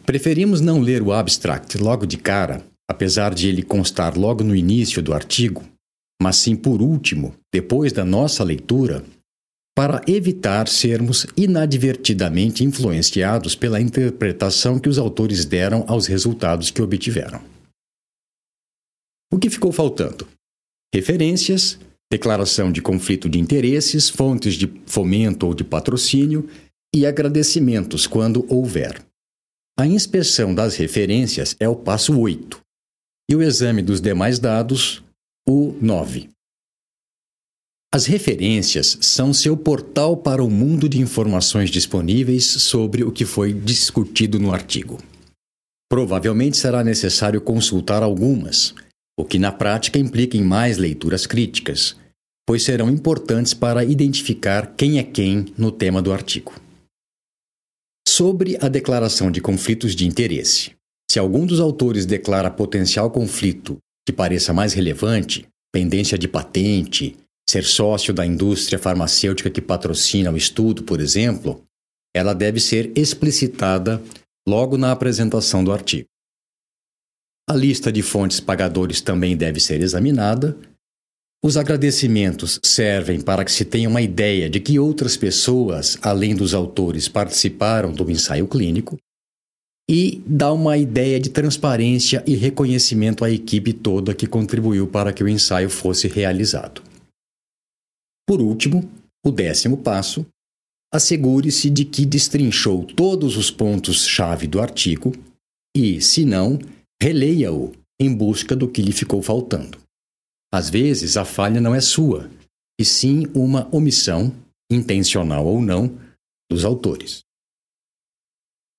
Preferimos 0.05 0.61
não 0.61 0.81
ler 0.81 1.03
o 1.03 1.13
abstract 1.13 1.79
logo 1.79 2.05
de 2.05 2.17
cara, 2.17 2.67
apesar 2.91 3.33
de 3.33 3.49
ele 3.49 3.63
constar 3.63 4.19
logo 4.19 4.43
no 4.43 4.57
início 4.57 5.03
do 5.03 5.15
artigo, 5.15 5.63
mas 6.21 6.37
sim 6.37 6.57
por 6.57 6.83
último, 6.83 7.35
depois 7.53 7.93
da 7.93 8.05
nossa 8.05 8.43
leitura, 8.43 9.05
para 9.81 10.03
evitar 10.07 10.69
sermos 10.69 11.27
inadvertidamente 11.35 12.63
influenciados 12.63 13.55
pela 13.55 13.81
interpretação 13.81 14.79
que 14.79 14.91
os 14.91 14.99
autores 14.99 15.47
deram 15.47 15.87
aos 15.89 16.07
resultados 16.07 16.71
que 16.71 16.83
obtiveram. 16.83 17.43
O 19.33 19.39
que 19.39 19.49
ficou 19.49 19.73
faltando? 19.73 20.29
Referências, 20.95 21.79
declaração 22.13 22.71
de 22.71 22.83
conflito 22.83 23.27
de 23.27 23.41
interesses, 23.41 24.11
fontes 24.11 24.53
de 24.53 24.71
fomento 24.85 25.47
ou 25.47 25.55
de 25.55 25.65
patrocínio 25.65 26.47
e 26.95 27.07
agradecimentos 27.07 28.07
quando 28.07 28.45
houver. 28.53 29.03
A 29.79 29.87
inspeção 29.87 30.55
das 30.55 30.77
referências 30.77 31.57
é 31.59 31.67
o 31.67 31.75
passo 31.75 32.21
8 32.21 32.61
e 33.31 33.35
o 33.35 33.43
exame 33.43 33.81
dos 33.81 33.99
demais 34.03 34.39
dados, 34.39 35.03
o 35.49 35.75
9. 35.81 36.29
As 37.93 38.07
referências 38.07 38.97
são 39.01 39.35
seu 39.35 39.57
portal 39.57 40.17
para 40.17 40.45
o 40.45 40.49
mundo 40.49 40.89
de 40.89 41.01
informações 41.01 41.71
disponíveis 41.71 42.45
sobre 42.45 43.03
o 43.03 43.11
que 43.11 43.25
foi 43.25 43.53
discutido 43.53 44.39
no 44.39 44.53
artigo. 44.53 44.99
Provavelmente 45.89 46.57
será 46.57 46.85
necessário 46.85 47.41
consultar 47.41 48.01
algumas, 48.01 48.73
o 49.19 49.25
que 49.25 49.41
na 49.41 49.51
prática 49.51 49.99
implica 49.99 50.37
em 50.37 50.43
mais 50.43 50.79
leituras 50.79 51.27
críticas, 51.27 51.97
pois 52.47 52.63
serão 52.63 52.89
importantes 52.89 53.55
para 53.55 53.85
identificar 53.85 54.73
quem 54.77 55.01
é 55.01 55.03
quem 55.03 55.47
no 55.59 55.73
tema 55.73 56.01
do 56.01 56.13
artigo. 56.13 56.55
Sobre 58.07 58.57
a 58.61 58.69
declaração 58.69 59.33
de 59.33 59.41
conflitos 59.41 59.97
de 59.97 60.07
interesse. 60.07 60.71
Se 61.11 61.19
algum 61.19 61.45
dos 61.45 61.59
autores 61.59 62.07
declara 62.07 62.53
potencial 62.53 63.11
conflito 63.11 63.79
que 64.07 64.13
pareça 64.13 64.53
mais 64.53 64.75
relevante, 64.75 65.45
pendência 65.73 66.17
de 66.17 66.29
patente, 66.29 67.17
ser 67.51 67.65
sócio 67.65 68.15
da 68.15 68.25
indústria 68.25 68.79
farmacêutica 68.79 69.51
que 69.51 69.61
patrocina 69.61 70.31
o 70.31 70.37
estudo, 70.37 70.85
por 70.85 71.01
exemplo, 71.01 71.65
ela 72.15 72.33
deve 72.33 72.61
ser 72.61 72.93
explicitada 72.97 74.01
logo 74.49 74.79
na 74.79 74.93
apresentação 74.93 75.65
do 75.65 75.73
artigo. 75.73 76.07
A 77.49 77.55
lista 77.55 77.91
de 77.91 78.03
fontes 78.03 78.39
pagadores 78.39 79.01
também 79.01 79.37
deve 79.37 79.59
ser 79.59 79.81
examinada. 79.81 80.57
Os 81.45 81.57
agradecimentos 81.57 82.61
servem 82.63 83.21
para 83.21 83.45
que 83.45 83.51
se 83.51 83.65
tenha 83.65 83.89
uma 83.89 84.01
ideia 84.01 84.49
de 84.49 84.61
que 84.61 84.79
outras 84.79 85.17
pessoas, 85.17 85.99
além 86.03 86.37
dos 86.37 86.55
autores, 86.55 87.09
participaram 87.09 87.93
do 87.93 88.09
ensaio 88.09 88.47
clínico 88.47 88.97
e 89.91 90.23
dá 90.25 90.53
uma 90.53 90.79
ideia 90.79 91.19
de 91.19 91.31
transparência 91.31 92.23
e 92.25 92.37
reconhecimento 92.37 93.25
à 93.25 93.31
equipe 93.31 93.73
toda 93.73 94.15
que 94.15 94.29
contribuiu 94.29 94.87
para 94.87 95.13
que 95.13 95.25
o 95.25 95.29
ensaio 95.29 95.69
fosse 95.69 96.07
realizado. 96.07 96.90
Por 98.31 98.41
último, 98.41 98.89
o 99.27 99.33
décimo 99.33 99.77
passo, 99.77 100.25
assegure-se 100.95 101.69
de 101.69 101.85
que 101.85 102.07
destrinchou 102.07 102.85
todos 102.85 103.37
os 103.37 103.51
pontos-chave 103.51 104.47
do 104.47 104.61
artigo 104.61 105.11
e, 105.77 106.01
se 106.01 106.25
não, 106.25 106.57
releia-o 107.03 107.73
em 108.01 108.15
busca 108.15 108.55
do 108.55 108.69
que 108.69 108.83
lhe 108.83 108.93
ficou 108.93 109.21
faltando. 109.21 109.79
Às 110.55 110.71
vezes, 110.71 111.17
a 111.17 111.25
falha 111.25 111.61
não 111.61 111.75
é 111.75 111.81
sua, 111.81 112.31
e 112.81 112.85
sim 112.85 113.25
uma 113.35 113.69
omissão, 113.75 114.33
intencional 114.71 115.45
ou 115.45 115.61
não, 115.61 115.99
dos 116.49 116.65
autores. 116.65 117.23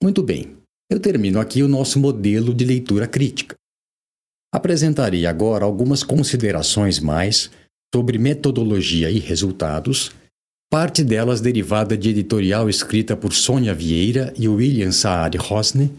Muito 0.01 0.24
bem, 0.24 0.55
eu 0.89 0.98
termino 0.98 1.41
aqui 1.41 1.62
o 1.62 1.67
nosso 1.67 2.00
modelo 2.00 2.53
de 2.53 2.63
leitura 2.63 3.05
crítica. 3.05 3.58
Apresentarei 4.55 5.25
agora 5.25 5.65
algumas 5.65 6.03
considerações 6.03 7.01
mais 7.01 7.51
sobre 7.93 8.17
metodologia 8.17 9.12
e 9.12 9.19
resultados, 9.19 10.12
parte 10.69 11.04
delas 11.04 11.41
derivada 11.41 11.97
de 11.97 12.10
editorial 12.10 12.69
escrita 12.69 13.17
por 13.17 13.34
Sônia 13.34 13.73
Vieira 13.73 14.34
e 14.38 14.47
William 14.47 14.91
Saad 14.91 15.38
Hosne 15.38 15.91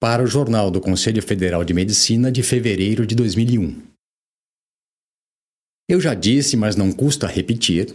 para 0.00 0.22
o 0.22 0.26
Jornal 0.26 0.70
do 0.70 0.80
Conselho 0.80 1.22
Federal 1.22 1.64
de 1.64 1.72
Medicina 1.72 2.30
de 2.30 2.42
fevereiro 2.42 3.06
de 3.06 3.14
2001. 3.14 3.82
Eu 5.88 6.00
já 6.00 6.14
disse, 6.14 6.56
mas 6.56 6.74
não 6.74 6.90
custa 6.90 7.28
repetir, 7.28 7.94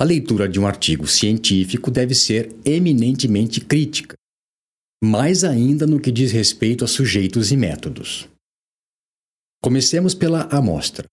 a 0.00 0.04
leitura 0.04 0.48
de 0.48 0.60
um 0.60 0.66
artigo 0.66 1.08
científico 1.08 1.90
deve 1.90 2.14
ser 2.14 2.54
eminentemente 2.64 3.60
crítica, 3.60 4.14
mais 5.02 5.42
ainda 5.42 5.84
no 5.84 6.00
que 6.00 6.12
diz 6.12 6.30
respeito 6.30 6.84
a 6.84 6.88
sujeitos 6.88 7.50
e 7.50 7.56
métodos. 7.56 8.28
Comecemos 9.60 10.14
pela 10.14 10.42
amostra. 10.42 11.08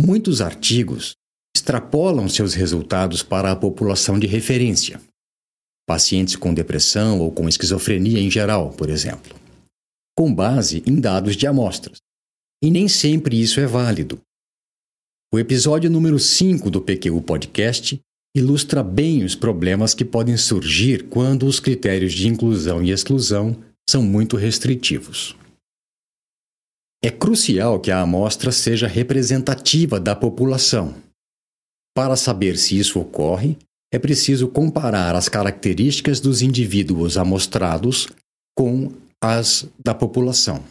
Muitos 0.00 0.40
artigos 0.40 1.16
extrapolam 1.56 2.28
seus 2.28 2.54
resultados 2.54 3.20
para 3.20 3.50
a 3.50 3.56
população 3.56 4.16
de 4.16 4.28
referência, 4.28 5.00
pacientes 5.88 6.36
com 6.36 6.54
depressão 6.54 7.18
ou 7.18 7.32
com 7.32 7.48
esquizofrenia 7.48 8.20
em 8.20 8.30
geral, 8.30 8.70
por 8.70 8.90
exemplo, 8.90 9.36
com 10.16 10.32
base 10.32 10.84
em 10.86 11.00
dados 11.00 11.34
de 11.34 11.48
amostras. 11.48 11.98
E 12.62 12.70
nem 12.70 12.86
sempre 12.86 13.40
isso 13.40 13.58
é 13.58 13.66
válido. 13.66 14.20
O 15.34 15.38
episódio 15.38 15.90
número 15.90 16.20
5 16.20 16.70
do 16.70 16.80
PQU 16.80 17.20
Podcast 17.20 18.00
ilustra 18.36 18.84
bem 18.84 19.24
os 19.24 19.34
problemas 19.34 19.94
que 19.94 20.04
podem 20.04 20.36
surgir 20.36 21.08
quando 21.08 21.44
os 21.44 21.58
critérios 21.58 22.12
de 22.12 22.28
inclusão 22.28 22.84
e 22.84 22.92
exclusão 22.92 23.60
são 23.90 24.00
muito 24.00 24.36
restritivos. 24.36 25.34
É 27.02 27.10
crucial 27.10 27.78
que 27.78 27.92
a 27.92 28.00
amostra 28.00 28.50
seja 28.50 28.88
representativa 28.88 30.00
da 30.00 30.16
população. 30.16 30.96
Para 31.94 32.16
saber 32.16 32.58
se 32.58 32.76
isso 32.76 32.98
ocorre, 33.00 33.56
é 33.92 33.98
preciso 33.98 34.48
comparar 34.48 35.14
as 35.14 35.28
características 35.28 36.20
dos 36.20 36.42
indivíduos 36.42 37.16
amostrados 37.16 38.08
com 38.56 38.92
as 39.22 39.66
da 39.82 39.94
população. 39.94 40.62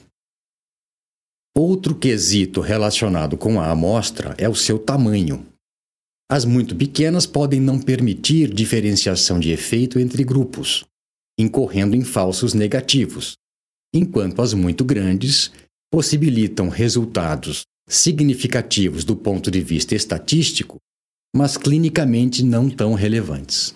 Outro 1.58 1.96
quesito 1.96 2.62
relacionado 2.62 3.38
com 3.38 3.60
a 3.60 3.72
amostra 3.72 4.36
é 4.38 4.48
o 4.48 4.54
seu 4.54 4.78
tamanho. 4.78 5.46
As 6.30 6.46
muito 6.46 6.76
pequenas 6.76 7.26
podem 7.26 7.60
não 7.60 7.80
permitir 7.80 8.54
diferenciação 8.54 9.40
de 9.40 9.50
efeito 9.50 9.98
entre 9.98 10.24
grupos, 10.24 10.86
incorrendo 11.40 11.96
em 11.96 12.04
falsos 12.04 12.54
negativos, 12.54 13.38
enquanto 13.94 14.42
as 14.42 14.54
muito 14.54 14.84
grandes 14.84 15.52
possibilitam 15.92 16.70
resultados 16.70 17.64
significativos 17.88 19.04
do 19.04 19.16
ponto 19.16 19.50
de 19.50 19.62
vista 19.62 19.96
estatístico, 19.96 20.78
mas 21.36 21.58
clinicamente 21.58 22.44
não 22.44 22.70
tão 22.70 22.94
relevantes. 22.94 23.76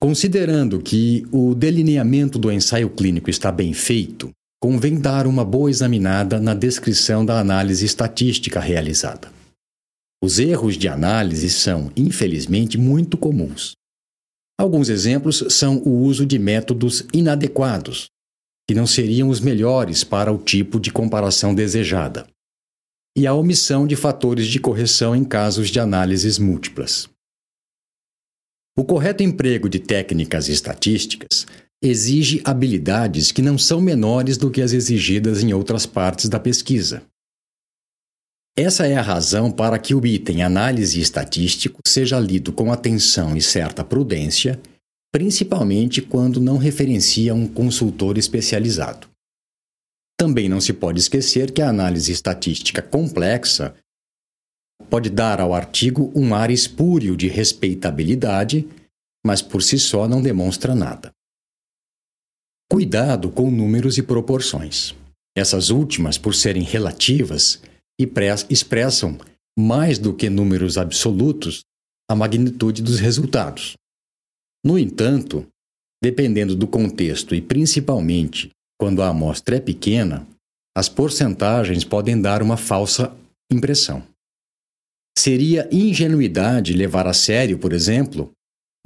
Considerando 0.00 0.80
que 0.80 1.26
o 1.32 1.54
delineamento 1.54 2.38
do 2.38 2.52
ensaio 2.52 2.90
clínico 2.90 3.30
está 3.30 3.50
bem 3.50 3.72
feito, 3.72 4.30
convém 4.62 5.00
dar 5.00 5.26
uma 5.26 5.44
boa 5.44 5.70
examinada 5.70 6.38
na 6.38 6.54
descrição 6.54 7.24
da 7.24 7.40
análise 7.40 7.84
estatística 7.84 8.60
realizada. 8.60 9.32
Os 10.22 10.38
erros 10.38 10.76
de 10.76 10.88
análise 10.88 11.50
são, 11.50 11.90
infelizmente, 11.96 12.78
muito 12.78 13.16
comuns. 13.16 13.72
Alguns 14.58 14.88
exemplos 14.88 15.44
são 15.50 15.78
o 15.78 16.02
uso 16.02 16.24
de 16.24 16.38
métodos 16.38 17.04
inadequados, 17.12 18.06
que 18.68 18.74
não 18.74 18.86
seriam 18.86 19.28
os 19.28 19.40
melhores 19.40 20.02
para 20.04 20.32
o 20.32 20.38
tipo 20.38 20.80
de 20.80 20.90
comparação 20.90 21.54
desejada, 21.54 22.26
e 23.16 23.26
a 23.26 23.34
omissão 23.34 23.86
de 23.86 23.96
fatores 23.96 24.46
de 24.46 24.58
correção 24.58 25.14
em 25.14 25.24
casos 25.24 25.68
de 25.68 25.78
análises 25.78 26.38
múltiplas. 26.38 27.08
O 28.76 28.84
correto 28.84 29.22
emprego 29.22 29.68
de 29.68 29.78
técnicas 29.78 30.48
estatísticas 30.48 31.46
exige 31.82 32.40
habilidades 32.44 33.30
que 33.30 33.42
não 33.42 33.56
são 33.56 33.80
menores 33.80 34.36
do 34.36 34.50
que 34.50 34.62
as 34.62 34.72
exigidas 34.72 35.42
em 35.42 35.52
outras 35.52 35.86
partes 35.86 36.28
da 36.28 36.40
pesquisa. 36.40 37.02
Essa 38.56 38.86
é 38.86 38.96
a 38.96 39.02
razão 39.02 39.50
para 39.50 39.78
que 39.78 39.94
o 39.94 40.06
item 40.06 40.42
análise 40.42 41.00
estatístico 41.00 41.80
seja 41.86 42.18
lido 42.18 42.52
com 42.52 42.72
atenção 42.72 43.36
e 43.36 43.42
certa 43.42 43.84
prudência 43.84 44.60
principalmente 45.14 46.02
quando 46.02 46.40
não 46.40 46.56
referencia 46.56 47.32
um 47.32 47.46
consultor 47.46 48.18
especializado. 48.18 49.08
Também 50.18 50.48
não 50.48 50.60
se 50.60 50.72
pode 50.72 50.98
esquecer 50.98 51.52
que 51.52 51.62
a 51.62 51.68
análise 51.68 52.10
estatística 52.10 52.82
complexa 52.82 53.76
pode 54.90 55.08
dar 55.08 55.40
ao 55.40 55.54
artigo 55.54 56.12
um 56.16 56.34
ar 56.34 56.50
espúrio 56.50 57.16
de 57.16 57.28
respeitabilidade, 57.28 58.68
mas 59.24 59.40
por 59.40 59.62
si 59.62 59.78
só 59.78 60.08
não 60.08 60.20
demonstra 60.20 60.74
nada. 60.74 61.12
Cuidado 62.68 63.30
com 63.30 63.52
números 63.52 63.98
e 63.98 64.02
proporções. 64.02 64.96
Essas 65.36 65.70
últimas, 65.70 66.18
por 66.18 66.34
serem 66.34 66.64
relativas, 66.64 67.62
expressam 68.50 69.16
mais 69.56 69.96
do 69.96 70.12
que 70.12 70.28
números 70.28 70.76
absolutos 70.76 71.62
a 72.10 72.16
magnitude 72.16 72.82
dos 72.82 72.98
resultados. 72.98 73.76
No 74.64 74.78
entanto, 74.78 75.46
dependendo 76.02 76.56
do 76.56 76.66
contexto 76.66 77.34
e 77.34 77.40
principalmente 77.42 78.50
quando 78.80 79.02
a 79.02 79.08
amostra 79.08 79.56
é 79.56 79.60
pequena, 79.60 80.26
as 80.76 80.88
porcentagens 80.88 81.84
podem 81.84 82.20
dar 82.20 82.42
uma 82.42 82.56
falsa 82.56 83.14
impressão. 83.52 84.02
Seria 85.16 85.68
ingenuidade 85.70 86.72
levar 86.72 87.06
a 87.06 87.12
sério, 87.12 87.58
por 87.58 87.72
exemplo, 87.72 88.32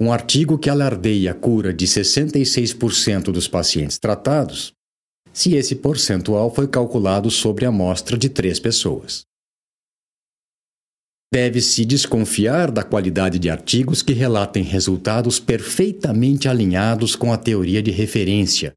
um 0.01 0.13
artigo 0.13 0.57
que 0.57 0.69
alardeia 0.69 1.31
a 1.31 1.33
cura 1.33 1.73
de 1.73 1.87
66% 1.87 3.31
dos 3.31 3.47
pacientes 3.47 3.97
tratados, 3.97 4.71
se 5.33 5.55
esse 5.55 5.75
percentual 5.75 6.53
foi 6.53 6.67
calculado 6.67 7.31
sobre 7.31 7.65
a 7.65 7.69
amostra 7.69 8.17
de 8.17 8.29
três 8.29 8.59
pessoas. 8.59 9.23
Deve-se 11.31 11.85
desconfiar 11.85 12.71
da 12.71 12.83
qualidade 12.83 13.37
de 13.37 13.51
artigos 13.51 14.01
que 14.01 14.13
relatem 14.13 14.63
resultados 14.63 15.39
perfeitamente 15.39 16.47
alinhados 16.47 17.15
com 17.15 17.31
a 17.31 17.37
teoria 17.37 17.83
de 17.83 17.91
referência, 17.91 18.73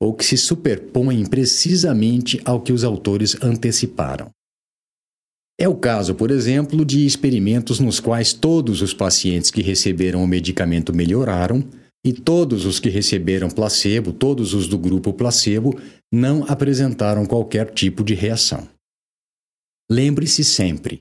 ou 0.00 0.12
que 0.12 0.24
se 0.24 0.36
superpõem 0.36 1.24
precisamente 1.24 2.38
ao 2.44 2.60
que 2.60 2.74
os 2.74 2.84
autores 2.84 3.42
anteciparam. 3.42 4.30
É 5.58 5.66
o 5.66 5.74
caso, 5.74 6.14
por 6.14 6.30
exemplo, 6.30 6.84
de 6.84 7.06
experimentos 7.06 7.78
nos 7.78 8.00
quais 8.00 8.32
todos 8.32 8.82
os 8.82 8.92
pacientes 8.92 9.50
que 9.50 9.62
receberam 9.62 10.22
o 10.22 10.26
medicamento 10.26 10.92
melhoraram 10.92 11.64
e 12.04 12.12
todos 12.12 12.66
os 12.66 12.78
que 12.78 12.90
receberam 12.90 13.48
placebo, 13.48 14.12
todos 14.12 14.52
os 14.52 14.68
do 14.68 14.76
grupo 14.76 15.12
placebo, 15.12 15.80
não 16.12 16.44
apresentaram 16.48 17.24
qualquer 17.24 17.72
tipo 17.72 18.04
de 18.04 18.12
reação. 18.14 18.68
Lembre-se 19.90 20.44
sempre: 20.44 21.00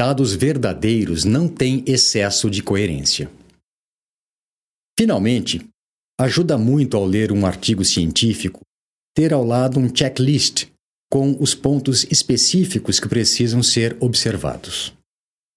dados 0.00 0.34
verdadeiros 0.34 1.26
não 1.26 1.46
têm 1.46 1.84
excesso 1.86 2.48
de 2.48 2.62
coerência. 2.62 3.30
Finalmente, 4.98 5.60
ajuda 6.18 6.56
muito 6.56 6.96
ao 6.96 7.04
ler 7.04 7.30
um 7.30 7.44
artigo 7.44 7.84
científico 7.84 8.62
ter 9.14 9.30
ao 9.34 9.44
lado 9.44 9.78
um 9.78 9.94
checklist 9.94 10.68
com 11.12 11.36
os 11.38 11.54
pontos 11.54 12.04
específicos 12.10 12.98
que 12.98 13.10
precisam 13.10 13.62
ser 13.62 13.94
observados. 14.00 14.94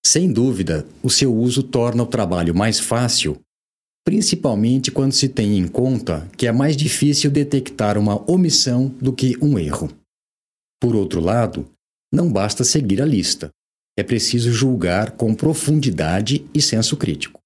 Sem 0.05 0.29
dúvida, 0.29 0.85
o 1.01 1.09
seu 1.09 1.33
uso 1.33 1.63
torna 1.63 2.03
o 2.03 2.07
trabalho 2.07 2.53
mais 2.53 2.81
fácil, 2.81 3.39
principalmente 4.05 4.91
quando 4.91 5.13
se 5.13 5.29
tem 5.29 5.57
em 5.57 5.69
conta 5.69 6.29
que 6.37 6.47
é 6.47 6.51
mais 6.51 6.75
difícil 6.75 7.31
detectar 7.31 7.97
uma 7.97 8.29
omissão 8.29 8.89
do 8.99 9.13
que 9.13 9.37
um 9.41 9.57
erro. 9.57 9.89
Por 10.81 10.97
outro 10.97 11.21
lado, 11.21 11.65
não 12.11 12.29
basta 12.29 12.65
seguir 12.65 13.01
a 13.01 13.05
lista, 13.05 13.49
é 13.97 14.03
preciso 14.03 14.51
julgar 14.51 15.11
com 15.11 15.35
profundidade 15.35 16.45
e 16.53 16.61
senso 16.61 16.97
crítico. 16.97 17.39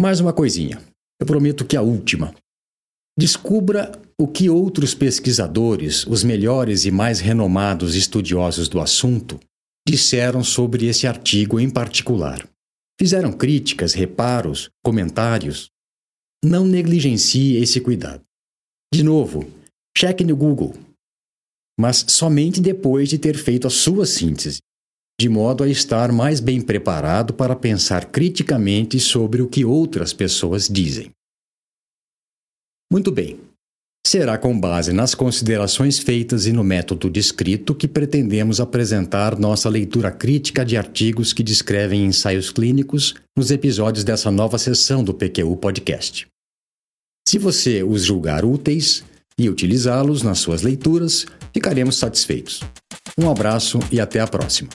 Mais 0.00 0.20
uma 0.20 0.32
coisinha, 0.32 0.82
eu 1.20 1.26
prometo 1.26 1.64
que 1.64 1.76
a 1.76 1.82
última. 1.82 2.34
Descubra 3.18 3.92
o 4.20 4.26
que 4.26 4.50
outros 4.50 4.94
pesquisadores, 4.94 6.06
os 6.06 6.24
melhores 6.24 6.84
e 6.84 6.90
mais 6.90 7.20
renomados 7.20 7.94
estudiosos 7.94 8.68
do 8.68 8.80
assunto, 8.80 9.38
disseram 9.86 10.42
sobre 10.42 10.86
esse 10.86 11.06
artigo 11.06 11.60
em 11.60 11.70
particular. 11.70 12.48
Fizeram 12.98 13.32
críticas, 13.32 13.92
reparos, 13.92 14.70
comentários. 14.84 15.68
Não 16.44 16.64
negligencie 16.64 17.56
esse 17.56 17.80
cuidado. 17.80 18.22
De 18.92 19.02
novo, 19.02 19.50
cheque 19.96 20.24
no 20.24 20.36
Google, 20.36 20.74
mas 21.78 22.04
somente 22.08 22.60
depois 22.60 23.08
de 23.08 23.18
ter 23.18 23.36
feito 23.36 23.66
a 23.66 23.70
sua 23.70 24.06
síntese, 24.06 24.58
de 25.20 25.28
modo 25.28 25.62
a 25.62 25.68
estar 25.68 26.10
mais 26.10 26.40
bem 26.40 26.60
preparado 26.60 27.32
para 27.32 27.54
pensar 27.54 28.06
criticamente 28.06 28.98
sobre 28.98 29.40
o 29.40 29.48
que 29.48 29.64
outras 29.64 30.12
pessoas 30.12 30.68
dizem. 30.68 31.10
Muito 32.92 33.10
bem. 33.10 33.38
Será 34.06 34.36
com 34.36 34.58
base 34.58 34.92
nas 34.92 35.14
considerações 35.14 35.98
feitas 35.98 36.46
e 36.46 36.52
no 36.52 36.62
método 36.62 37.08
descrito 37.08 37.74
que 37.74 37.88
pretendemos 37.88 38.60
apresentar 38.60 39.38
nossa 39.38 39.68
leitura 39.68 40.10
crítica 40.10 40.64
de 40.64 40.76
artigos 40.76 41.32
que 41.32 41.42
descrevem 41.42 42.04
ensaios 42.04 42.50
clínicos 42.50 43.14
nos 43.36 43.50
episódios 43.50 44.04
dessa 44.04 44.30
nova 44.30 44.58
sessão 44.58 45.02
do 45.02 45.14
PQU 45.14 45.56
Podcast. 45.56 46.26
Se 47.26 47.38
você 47.38 47.82
os 47.82 48.04
julgar 48.04 48.44
úteis 48.44 49.02
e 49.38 49.48
utilizá-los 49.48 50.22
nas 50.22 50.38
suas 50.38 50.60
leituras, 50.60 51.26
ficaremos 51.52 51.96
satisfeitos. 51.96 52.60
Um 53.18 53.30
abraço 53.30 53.78
e 53.90 53.98
até 53.98 54.20
a 54.20 54.26
próxima. 54.26 54.68